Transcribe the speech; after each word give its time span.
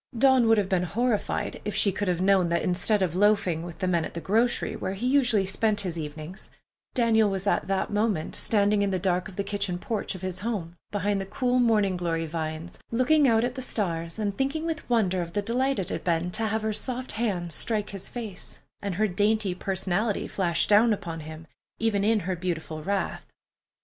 Dawn 0.17 0.47
would 0.47 0.57
have 0.57 0.67
been 0.67 0.81
horrified 0.81 1.61
if 1.63 1.75
she 1.75 1.91
could 1.91 2.07
have 2.07 2.23
known 2.23 2.49
that 2.49 2.63
instead 2.63 3.03
of 3.03 3.13
loafing 3.15 3.61
with 3.61 3.77
the 3.77 3.87
men 3.87 4.03
at 4.03 4.15
the 4.15 4.19
grocery, 4.19 4.75
where 4.75 4.95
he 4.95 5.05
usually 5.05 5.45
spent 5.45 5.81
his 5.81 5.95
evenings, 5.95 6.49
Daniel 6.95 7.29
was 7.29 7.45
at 7.45 7.67
that 7.67 7.91
moment 7.91 8.35
standing 8.35 8.81
in 8.81 8.89
the 8.89 8.97
dark 8.97 9.27
of 9.27 9.35
the 9.35 9.43
kitchen 9.43 9.77
porch 9.77 10.15
of 10.15 10.23
his 10.23 10.39
home, 10.39 10.75
behind 10.89 11.21
the 11.21 11.25
cool 11.27 11.59
morning 11.59 11.97
glory 11.97 12.25
vines, 12.25 12.79
looking 12.89 13.27
out 13.27 13.43
at 13.43 13.53
the 13.53 13.61
stars 13.61 14.17
and 14.17 14.35
thinking 14.35 14.65
with 14.65 14.89
wonder 14.89 15.21
of 15.21 15.33
the 15.33 15.41
delight 15.43 15.77
it 15.77 15.89
had 15.89 16.03
been 16.03 16.31
to 16.31 16.47
have 16.47 16.63
her 16.63 16.73
soft 16.73 17.11
hands 17.11 17.53
strike 17.53 17.91
his 17.91 18.09
face, 18.09 18.57
and 18.81 18.95
her 18.95 19.07
dainty 19.07 19.53
personality 19.53 20.27
flash 20.27 20.65
down 20.65 20.93
upon 20.93 21.19
him, 21.19 21.45
even 21.77 22.03
in 22.03 22.21
her 22.21 22.35
beautiful 22.35 22.81
wrath. 22.83 23.27